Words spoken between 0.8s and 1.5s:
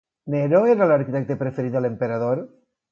l'arquitecte